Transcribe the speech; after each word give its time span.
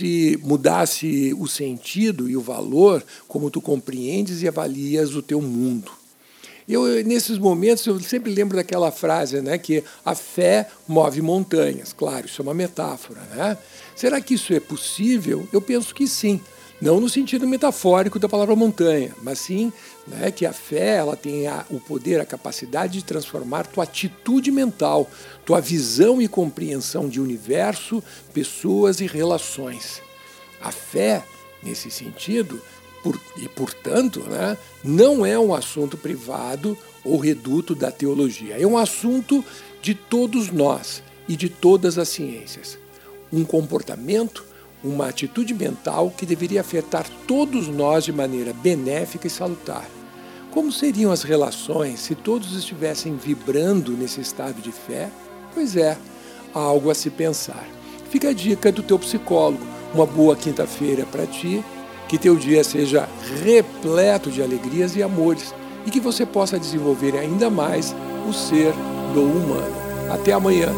se 0.00 0.38
mudasse 0.44 1.34
o 1.36 1.48
sentido 1.48 2.30
e 2.30 2.36
o 2.36 2.40
valor 2.40 3.04
como 3.26 3.50
tu 3.50 3.60
compreendes 3.60 4.42
e 4.42 4.46
avalias 4.46 5.16
o 5.16 5.22
teu 5.22 5.42
mundo. 5.42 5.90
Eu, 6.68 7.02
nesses 7.04 7.36
momentos, 7.36 7.84
eu 7.84 7.98
sempre 7.98 8.32
lembro 8.32 8.56
daquela 8.56 8.92
frase, 8.92 9.40
né, 9.40 9.58
que 9.58 9.82
a 10.04 10.14
fé 10.14 10.68
move 10.86 11.20
montanhas. 11.20 11.92
Claro, 11.92 12.26
isso 12.26 12.40
é 12.40 12.44
uma 12.44 12.54
metáfora, 12.54 13.22
né? 13.34 13.58
Será 13.96 14.20
que 14.20 14.34
isso 14.34 14.52
é 14.54 14.60
possível? 14.60 15.48
Eu 15.52 15.60
penso 15.60 15.92
que 15.92 16.06
sim. 16.06 16.40
Não 16.80 17.00
no 17.00 17.08
sentido 17.08 17.46
metafórico 17.46 18.20
da 18.20 18.28
palavra 18.28 18.54
montanha, 18.54 19.12
mas 19.20 19.40
sim 19.40 19.72
né, 20.06 20.30
que 20.30 20.46
a 20.46 20.52
fé 20.52 20.96
ela 20.96 21.16
tem 21.16 21.48
a, 21.48 21.66
o 21.70 21.80
poder, 21.80 22.20
a 22.20 22.24
capacidade 22.24 22.94
de 22.94 23.04
transformar 23.04 23.66
tua 23.66 23.82
atitude 23.82 24.52
mental, 24.52 25.10
tua 25.44 25.60
visão 25.60 26.22
e 26.22 26.28
compreensão 26.28 27.08
de 27.08 27.20
universo, 27.20 28.02
pessoas 28.32 29.00
e 29.00 29.06
relações. 29.06 30.00
A 30.60 30.70
fé, 30.70 31.24
nesse 31.64 31.90
sentido, 31.90 32.60
por, 33.02 33.20
e, 33.36 33.48
portanto, 33.48 34.20
né, 34.20 34.56
não 34.84 35.26
é 35.26 35.36
um 35.38 35.52
assunto 35.52 35.96
privado 35.96 36.78
ou 37.04 37.18
reduto 37.18 37.74
da 37.74 37.90
teologia. 37.90 38.56
É 38.56 38.66
um 38.66 38.78
assunto 38.78 39.44
de 39.82 39.94
todos 39.94 40.50
nós 40.50 41.02
e 41.28 41.36
de 41.36 41.48
todas 41.48 41.98
as 41.98 42.08
ciências. 42.08 42.78
Um 43.32 43.44
comportamento, 43.44 44.44
uma 44.82 45.08
atitude 45.08 45.54
mental 45.54 46.12
que 46.16 46.26
deveria 46.26 46.60
afetar 46.60 47.06
todos 47.26 47.68
nós 47.68 48.04
de 48.04 48.12
maneira 48.12 48.52
benéfica 48.52 49.26
e 49.26 49.30
salutar. 49.30 49.84
Como 50.50 50.72
seriam 50.72 51.12
as 51.12 51.22
relações 51.22 52.00
se 52.00 52.14
todos 52.14 52.56
estivessem 52.56 53.16
vibrando 53.16 53.92
nesse 53.92 54.20
estado 54.20 54.60
de 54.60 54.72
fé? 54.72 55.10
Pois 55.52 55.76
é, 55.76 55.96
há 56.54 56.58
algo 56.58 56.90
a 56.90 56.94
se 56.94 57.10
pensar. 57.10 57.66
Fica 58.10 58.30
a 58.30 58.32
dica 58.32 58.72
do 58.72 58.82
teu 58.82 58.98
psicólogo. 58.98 59.64
Uma 59.94 60.06
boa 60.06 60.36
quinta-feira 60.36 61.04
para 61.06 61.26
ti 61.26 61.64
que 62.08 62.18
teu 62.18 62.36
dia 62.36 62.64
seja 62.64 63.08
repleto 63.44 64.30
de 64.30 64.42
alegrias 64.42 64.96
e 64.96 65.02
amores 65.02 65.54
e 65.84 65.90
que 65.90 66.00
você 66.00 66.24
possa 66.24 66.58
desenvolver 66.58 67.16
ainda 67.16 67.50
mais 67.50 67.94
o 68.28 68.32
ser 68.32 68.72
do 69.14 69.22
humano. 69.22 69.76
Até 70.10 70.32
amanhã. 70.32 70.68